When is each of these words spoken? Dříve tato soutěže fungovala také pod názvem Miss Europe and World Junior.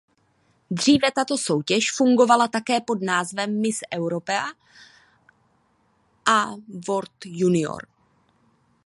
Dříve 0.71 1.11
tato 1.11 1.37
soutěže 1.37 1.91
fungovala 1.95 2.47
také 2.47 2.81
pod 2.81 3.01
názvem 3.03 3.61
Miss 3.61 3.79
Europe 3.91 4.39
and 6.25 6.63
World 6.87 7.25
Junior. 7.25 7.85